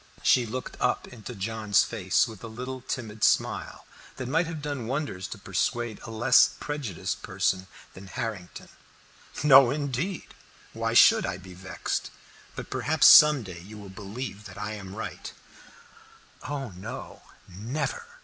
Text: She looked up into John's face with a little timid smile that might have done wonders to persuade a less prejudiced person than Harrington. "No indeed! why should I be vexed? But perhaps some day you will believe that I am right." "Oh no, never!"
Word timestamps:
She 0.23 0.47
looked 0.47 0.77
up 0.79 1.07
into 1.09 1.35
John's 1.35 1.83
face 1.83 2.27
with 2.27 2.43
a 2.43 2.47
little 2.47 2.81
timid 2.81 3.23
smile 3.23 3.85
that 4.15 4.27
might 4.27 4.47
have 4.47 4.59
done 4.59 4.87
wonders 4.87 5.27
to 5.27 5.37
persuade 5.37 5.99
a 6.03 6.09
less 6.09 6.49
prejudiced 6.59 7.21
person 7.21 7.67
than 7.93 8.07
Harrington. 8.07 8.69
"No 9.43 9.69
indeed! 9.69 10.33
why 10.73 10.95
should 10.95 11.27
I 11.27 11.37
be 11.37 11.53
vexed? 11.53 12.09
But 12.55 12.71
perhaps 12.71 13.05
some 13.05 13.43
day 13.43 13.59
you 13.59 13.77
will 13.77 13.89
believe 13.89 14.45
that 14.45 14.57
I 14.57 14.71
am 14.71 14.95
right." 14.95 15.31
"Oh 16.49 16.69
no, 16.71 17.21
never!" 17.47 18.07